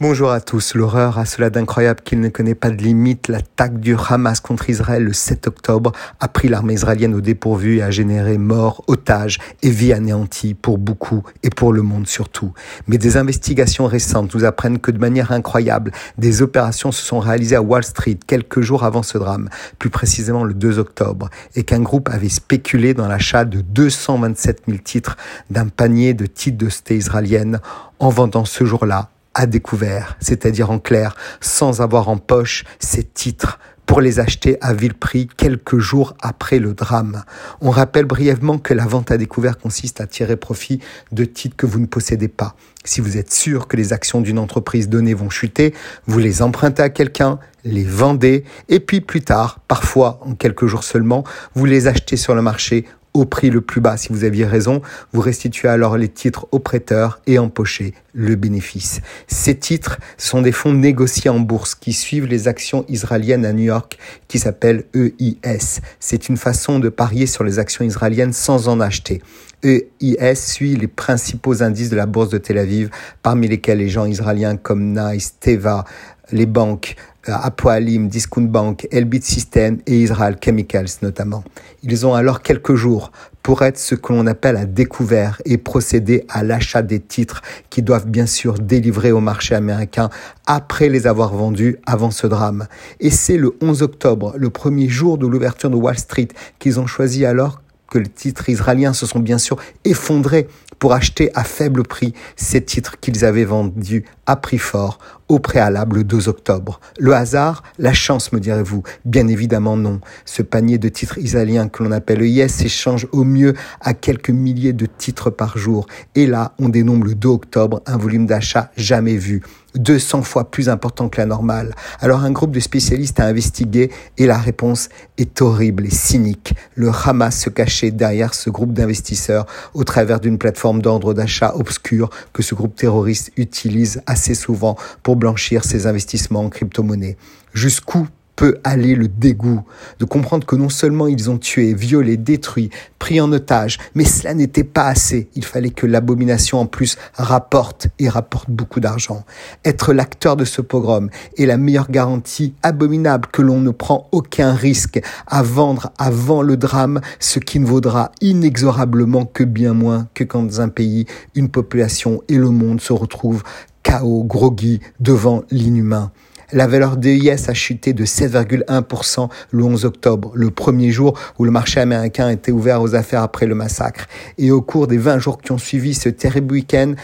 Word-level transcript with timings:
Bonjour 0.00 0.32
à 0.32 0.40
tous. 0.40 0.74
L'horreur 0.74 1.18
a 1.18 1.24
cela 1.24 1.50
d'incroyable 1.50 2.00
qu'il 2.00 2.18
ne 2.18 2.28
connaît 2.28 2.56
pas 2.56 2.70
de 2.70 2.82
limite. 2.82 3.28
L'attaque 3.28 3.78
du 3.78 3.94
Hamas 3.94 4.40
contre 4.40 4.68
Israël 4.68 5.04
le 5.04 5.12
7 5.12 5.46
octobre 5.46 5.92
a 6.18 6.26
pris 6.26 6.48
l'armée 6.48 6.74
israélienne 6.74 7.14
au 7.14 7.20
dépourvu 7.20 7.76
et 7.76 7.82
a 7.82 7.92
généré 7.92 8.36
morts, 8.36 8.82
otages 8.88 9.38
et 9.62 9.70
vies 9.70 9.92
anéanties 9.92 10.54
pour 10.54 10.78
beaucoup 10.78 11.22
et 11.44 11.50
pour 11.50 11.72
le 11.72 11.82
monde 11.82 12.08
surtout. 12.08 12.52
Mais 12.88 12.98
des 12.98 13.16
investigations 13.16 13.86
récentes 13.86 14.34
nous 14.34 14.44
apprennent 14.44 14.80
que 14.80 14.90
de 14.90 14.98
manière 14.98 15.30
incroyable, 15.30 15.92
des 16.18 16.42
opérations 16.42 16.90
se 16.90 17.04
sont 17.04 17.20
réalisées 17.20 17.54
à 17.54 17.62
Wall 17.62 17.84
Street 17.84 18.18
quelques 18.26 18.62
jours 18.62 18.82
avant 18.82 19.04
ce 19.04 19.16
drame, 19.16 19.48
plus 19.78 19.90
précisément 19.90 20.42
le 20.42 20.54
2 20.54 20.80
octobre, 20.80 21.30
et 21.54 21.62
qu'un 21.62 21.80
groupe 21.80 22.08
avait 22.08 22.28
spéculé 22.28 22.94
dans 22.94 23.06
l'achat 23.06 23.44
de 23.44 23.60
227 23.60 24.62
000 24.66 24.78
titres 24.78 25.16
d'un 25.50 25.68
panier 25.68 26.14
de 26.14 26.26
titres 26.26 26.58
de 26.58 26.68
cité 26.68 26.96
israélienne 26.96 27.60
en 28.00 28.08
vendant 28.08 28.44
ce 28.44 28.64
jour-là 28.64 29.10
à 29.34 29.46
découvert, 29.46 30.16
c'est-à-dire 30.20 30.70
en 30.70 30.78
clair, 30.78 31.16
sans 31.40 31.80
avoir 31.80 32.08
en 32.08 32.16
poche 32.16 32.64
ces 32.78 33.02
titres 33.02 33.58
pour 33.86 34.00
les 34.00 34.20
acheter 34.20 34.56
à 34.60 34.72
vil 34.72 34.94
prix 34.94 35.28
quelques 35.36 35.78
jours 35.78 36.14
après 36.20 36.58
le 36.58 36.74
drame. 36.74 37.22
On 37.60 37.70
rappelle 37.70 38.04
brièvement 38.04 38.58
que 38.58 38.74
la 38.74 38.86
vente 38.86 39.10
à 39.10 39.18
découvert 39.18 39.58
consiste 39.58 40.00
à 40.00 40.06
tirer 40.06 40.36
profit 40.36 40.80
de 41.12 41.24
titres 41.24 41.56
que 41.56 41.66
vous 41.66 41.78
ne 41.78 41.86
possédez 41.86 42.28
pas. 42.28 42.56
Si 42.84 43.00
vous 43.00 43.16
êtes 43.16 43.32
sûr 43.32 43.68
que 43.68 43.76
les 43.76 43.92
actions 43.92 44.20
d'une 44.20 44.38
entreprise 44.38 44.88
donnée 44.88 45.14
vont 45.14 45.30
chuter, 45.30 45.74
vous 46.06 46.18
les 46.18 46.42
empruntez 46.42 46.82
à 46.82 46.88
quelqu'un, 46.88 47.38
les 47.64 47.84
vendez, 47.84 48.44
et 48.68 48.80
puis 48.80 49.00
plus 49.00 49.22
tard, 49.22 49.60
parfois 49.68 50.20
en 50.22 50.34
quelques 50.34 50.66
jours 50.66 50.84
seulement, 50.84 51.24
vous 51.54 51.64
les 51.64 51.86
achetez 51.86 52.16
sur 52.16 52.34
le 52.34 52.42
marché 52.42 52.86
au 53.14 53.24
prix 53.24 53.48
le 53.48 53.60
plus 53.60 53.80
bas. 53.80 53.96
Si 53.96 54.12
vous 54.12 54.24
aviez 54.24 54.44
raison, 54.44 54.82
vous 55.12 55.20
restituez 55.20 55.68
alors 55.68 55.96
les 55.96 56.08
titres 56.08 56.46
aux 56.50 56.58
prêteurs 56.58 57.20
et 57.26 57.38
empochez 57.38 57.94
le 58.12 58.34
bénéfice. 58.34 59.00
Ces 59.28 59.56
titres 59.56 59.98
sont 60.18 60.42
des 60.42 60.52
fonds 60.52 60.74
négociés 60.74 61.30
en 61.30 61.38
bourse 61.38 61.74
qui 61.74 61.92
suivent 61.92 62.26
les 62.26 62.48
actions 62.48 62.84
israéliennes 62.88 63.46
à 63.46 63.52
New 63.52 63.64
York 63.64 63.98
qui 64.28 64.38
s'appellent 64.38 64.84
EIS. 64.94 65.80
C'est 66.00 66.28
une 66.28 66.36
façon 66.36 66.80
de 66.80 66.88
parier 66.88 67.26
sur 67.26 67.44
les 67.44 67.58
actions 67.58 67.84
israéliennes 67.84 68.32
sans 68.32 68.68
en 68.68 68.80
acheter. 68.80 69.22
EIS 69.62 70.36
suit 70.36 70.76
les 70.76 70.88
principaux 70.88 71.62
indices 71.62 71.90
de 71.90 71.96
la 71.96 72.06
bourse 72.06 72.28
de 72.28 72.38
Tel 72.38 72.58
Aviv, 72.58 72.90
parmi 73.22 73.48
lesquels 73.48 73.78
les 73.78 73.88
gens 73.88 74.04
israéliens 74.04 74.56
comme 74.56 74.92
Nice, 74.92 75.36
Teva, 75.40 75.84
les 76.32 76.46
banques, 76.46 76.96
Apoalim, 77.26 78.08
Discount 78.08 78.42
Bank, 78.42 78.86
Elbit 78.90 79.22
System 79.22 79.78
et 79.86 80.00
Israel 80.00 80.36
Chemicals 80.42 80.98
notamment. 81.02 81.44
Ils 81.82 82.06
ont 82.06 82.14
alors 82.14 82.42
quelques 82.42 82.74
jours 82.74 83.10
pour 83.42 83.62
être 83.62 83.78
ce 83.78 83.94
que 83.94 84.12
l'on 84.12 84.26
appelle 84.26 84.56
à 84.56 84.64
découvert 84.64 85.40
et 85.44 85.58
procéder 85.58 86.24
à 86.30 86.42
l'achat 86.42 86.82
des 86.82 87.00
titres 87.00 87.42
qui 87.68 87.82
doivent 87.82 88.06
bien 88.06 88.26
sûr 88.26 88.54
délivrer 88.54 89.12
au 89.12 89.20
marché 89.20 89.54
américain 89.54 90.08
après 90.46 90.88
les 90.88 91.06
avoir 91.06 91.34
vendus 91.34 91.76
avant 91.86 92.10
ce 92.10 92.26
drame. 92.26 92.66
Et 93.00 93.10
c'est 93.10 93.36
le 93.36 93.54
11 93.60 93.82
octobre, 93.82 94.34
le 94.36 94.48
premier 94.50 94.88
jour 94.88 95.18
de 95.18 95.26
l'ouverture 95.26 95.68
de 95.68 95.76
Wall 95.76 95.98
Street, 95.98 96.28
qu'ils 96.58 96.80
ont 96.80 96.86
choisi 96.86 97.26
alors 97.26 97.60
que 97.90 97.98
les 97.98 98.08
titres 98.08 98.48
israéliens 98.48 98.92
se 98.92 99.06
sont 99.06 99.20
bien 99.20 99.38
sûr 99.38 99.56
effondrés 99.84 100.48
pour 100.78 100.94
acheter 100.94 101.30
à 101.34 101.44
faible 101.44 101.84
prix 101.84 102.12
ces 102.34 102.62
titres 102.62 102.98
qu'ils 102.98 103.24
avaient 103.24 103.44
vendus 103.44 104.04
à 104.26 104.36
prix 104.36 104.58
fort 104.58 104.98
au 105.28 105.38
préalable 105.38 105.96
le 105.96 106.04
2 106.04 106.28
octobre. 106.28 106.80
Le 106.98 107.14
hasard 107.14 107.62
La 107.78 107.92
chance, 107.92 108.32
me 108.32 108.40
direz-vous 108.40 108.82
Bien 109.04 109.28
évidemment 109.28 109.76
non. 109.76 110.00
Ce 110.24 110.42
panier 110.42 110.78
de 110.78 110.88
titres 110.88 111.18
israéliens 111.18 111.68
que 111.68 111.82
l'on 111.82 111.92
appelle 111.92 112.22
EIS 112.22 112.48
s'échange 112.48 113.06
au 113.12 113.24
mieux 113.24 113.54
à 113.80 113.94
quelques 113.94 114.30
milliers 114.30 114.72
de 114.72 114.86
titres 114.86 115.30
par 115.30 115.58
jour. 115.58 115.86
Et 116.14 116.26
là, 116.26 116.52
on 116.58 116.68
dénombre 116.68 117.06
le 117.06 117.14
2 117.14 117.28
octobre 117.28 117.82
un 117.86 117.96
volume 117.96 118.26
d'achat 118.26 118.70
jamais 118.76 119.16
vu. 119.16 119.42
200 119.76 120.22
fois 120.22 120.50
plus 120.50 120.68
important 120.68 121.08
que 121.08 121.20
la 121.20 121.26
normale. 121.26 121.74
Alors 122.00 122.22
un 122.22 122.30
groupe 122.30 122.52
de 122.52 122.60
spécialistes 122.60 123.20
a 123.20 123.26
investigué 123.26 123.90
et 124.18 124.26
la 124.26 124.38
réponse 124.38 124.88
est 125.18 125.42
horrible 125.42 125.86
et 125.86 125.90
cynique. 125.90 126.54
Le 126.74 126.90
Hamas 126.90 127.38
se 127.38 127.50
cachait 127.50 127.90
derrière 127.90 128.34
ce 128.34 128.50
groupe 128.50 128.72
d'investisseurs 128.72 129.46
au 129.74 129.84
travers 129.84 130.20
d'une 130.20 130.38
plateforme 130.38 130.80
d'ordre 130.80 131.14
d'achat 131.14 131.54
obscure 131.56 132.10
que 132.32 132.42
ce 132.42 132.54
groupe 132.54 132.76
terroriste 132.76 133.32
utilise 133.36 134.02
assez 134.06 134.34
souvent 134.34 134.76
pour 135.02 135.13
blanchir 135.16 135.64
ses 135.64 135.86
investissements 135.86 136.40
en 136.40 136.48
crypto-monnaie. 136.48 137.16
Jusqu'où 137.52 138.06
peut 138.36 138.58
aller 138.64 138.94
le 138.94 139.08
dégoût 139.08 139.62
de 139.98 140.04
comprendre 140.04 140.46
que 140.46 140.56
non 140.56 140.68
seulement 140.68 141.06
ils 141.06 141.30
ont 141.30 141.38
tué, 141.38 141.74
violé, 141.74 142.16
détruit, 142.16 142.70
pris 142.98 143.20
en 143.20 143.30
otage, 143.32 143.78
mais 143.94 144.04
cela 144.04 144.34
n'était 144.34 144.64
pas 144.64 144.86
assez. 144.86 145.28
Il 145.34 145.44
fallait 145.44 145.70
que 145.70 145.86
l'abomination 145.86 146.60
en 146.60 146.66
plus 146.66 146.96
rapporte 147.14 147.88
et 147.98 148.08
rapporte 148.08 148.50
beaucoup 148.50 148.80
d'argent. 148.80 149.24
Être 149.64 149.92
l'acteur 149.92 150.36
de 150.36 150.44
ce 150.44 150.60
pogrom 150.60 151.10
est 151.38 151.46
la 151.46 151.56
meilleure 151.56 151.90
garantie 151.90 152.54
abominable 152.62 153.28
que 153.30 153.42
l'on 153.42 153.60
ne 153.60 153.70
prend 153.70 154.08
aucun 154.12 154.54
risque 154.54 155.00
à 155.26 155.42
vendre 155.42 155.92
avant 155.98 156.42
le 156.42 156.56
drame 156.56 157.00
ce 157.20 157.38
qui 157.38 157.60
ne 157.60 157.66
vaudra 157.66 158.10
inexorablement 158.20 159.26
que 159.26 159.44
bien 159.44 159.74
moins 159.74 160.08
que 160.14 160.24
quand 160.24 160.58
un 160.58 160.68
pays, 160.68 161.06
une 161.34 161.48
population 161.48 162.22
et 162.28 162.36
le 162.36 162.50
monde 162.50 162.80
se 162.80 162.92
retrouvent 162.92 163.42
chaos, 163.84 164.24
groggy 164.24 164.80
devant 164.98 165.44
l'inhumain. 165.52 166.10
La 166.52 166.66
valeur 166.66 166.96
d'EIS 166.96 167.48
a 167.48 167.54
chuté 167.54 167.92
de 167.92 168.04
7,1% 168.04 169.28
le 169.50 169.64
11 169.64 169.84
octobre, 169.84 170.32
le 170.34 170.50
premier 170.50 170.90
jour 170.90 171.18
où 171.38 171.44
le 171.44 171.50
marché 171.50 171.80
américain 171.80 172.28
était 172.28 172.52
ouvert 172.52 172.82
aux 172.82 172.94
affaires 172.94 173.22
après 173.22 173.46
le 173.46 173.54
massacre. 173.54 174.06
Et 174.38 174.50
au 174.50 174.60
cours 174.60 174.86
des 174.86 174.98
20 174.98 175.18
jours 175.18 175.38
qui 175.38 175.52
ont 175.52 175.58
suivi 175.58 175.94
ce 175.94 176.08
terrible 176.08 176.52
week-end, 176.52 176.94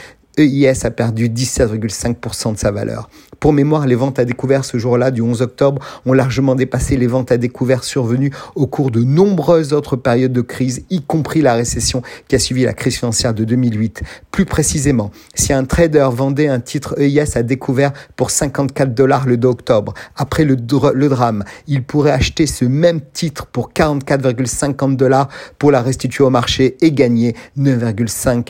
EIS 0.41 0.84
a 0.84 0.91
perdu 0.91 1.28
17,5% 1.28 2.55
de 2.55 2.59
sa 2.59 2.71
valeur. 2.71 3.09
Pour 3.41 3.55
mémoire, 3.55 3.87
les 3.87 3.95
ventes 3.95 4.19
à 4.19 4.27
découvert 4.27 4.67
ce 4.67 4.77
jour-là, 4.77 5.11
du 5.11 5.23
11 5.23 5.41
octobre, 5.41 5.81
ont 6.05 6.12
largement 6.12 6.55
dépassé 6.55 6.99
les 6.99 7.06
ventes 7.06 7.33
à 7.33 7.39
découvert 7.39 7.84
survenues 7.84 8.33
au 8.55 8.67
cours 8.67 8.91
de 8.91 9.03
nombreuses 9.03 9.73
autres 9.73 9.97
périodes 9.97 10.34
de 10.34 10.43
crise, 10.43 10.84
y 10.91 11.01
compris 11.01 11.41
la 11.41 11.55
récession 11.55 12.03
qui 12.28 12.37
a 12.37 12.39
suivi 12.39 12.65
la 12.65 12.75
crise 12.75 12.99
financière 12.99 13.33
de 13.33 13.45
2008. 13.45 14.03
Plus 14.31 14.45
précisément, 14.45 15.11
si 15.34 15.55
un 15.55 15.65
trader 15.65 16.09
vendait 16.12 16.49
un 16.49 16.61
titre 16.61 17.01
EIS 17.01 17.39
à 17.39 17.43
découvert 17.43 17.93
pour 18.15 18.31
54 18.31 18.95
dollars 18.95 19.27
le 19.27 19.39
2 19.39 19.49
octobre, 19.49 19.95
après 20.17 20.45
le, 20.45 20.57
drame, 20.57 21.45
il 21.67 21.83
pourrait 21.83 22.11
acheter 22.11 22.47
ce 22.47 22.67
même 22.67 23.01
titre 23.12 23.47
pour 23.47 23.72
44,50 23.72 24.97
dollars 24.97 25.28
pour 25.59 25.71
la 25.71 25.81
restituer 25.81 26.25
au 26.25 26.31
marché 26.31 26.77
et 26.83 26.93
gagner 26.93 27.34
9,5 27.59 28.49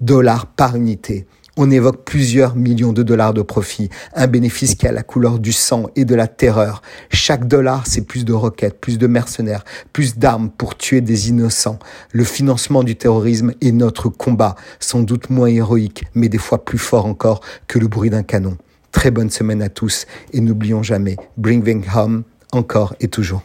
dollars 0.00 0.46
par 0.46 0.76
unité. 0.76 1.26
On 1.60 1.72
évoque 1.72 2.04
plusieurs 2.04 2.54
millions 2.54 2.92
de 2.92 3.02
dollars 3.02 3.34
de 3.34 3.42
profit, 3.42 3.90
un 4.14 4.28
bénéfice 4.28 4.76
qui 4.76 4.86
a 4.86 4.92
la 4.92 5.02
couleur 5.02 5.40
du 5.40 5.52
sang 5.52 5.88
et 5.96 6.04
de 6.04 6.14
la 6.14 6.28
terreur. 6.28 6.82
Chaque 7.10 7.48
dollar, 7.48 7.84
c'est 7.88 8.02
plus 8.02 8.24
de 8.24 8.32
roquettes, 8.32 8.80
plus 8.80 8.96
de 8.96 9.08
mercenaires, 9.08 9.64
plus 9.92 10.18
d'armes 10.18 10.50
pour 10.50 10.76
tuer 10.76 11.00
des 11.00 11.30
innocents. 11.30 11.80
Le 12.12 12.22
financement 12.22 12.84
du 12.84 12.94
terrorisme 12.94 13.54
est 13.60 13.72
notre 13.72 14.08
combat, 14.08 14.54
sans 14.78 15.00
doute 15.00 15.30
moins 15.30 15.48
héroïque, 15.48 16.04
mais 16.14 16.28
des 16.28 16.38
fois 16.38 16.64
plus 16.64 16.78
fort 16.78 17.06
encore 17.06 17.40
que 17.66 17.80
le 17.80 17.88
bruit 17.88 18.10
d'un 18.10 18.22
canon. 18.22 18.56
Très 18.92 19.10
bonne 19.10 19.30
semaine 19.30 19.60
à 19.60 19.68
tous 19.68 20.06
et 20.32 20.40
n'oublions 20.40 20.84
jamais, 20.84 21.16
bring 21.36 21.64
them 21.64 21.82
home 21.92 22.22
encore 22.52 22.94
et 23.00 23.08
toujours. 23.08 23.42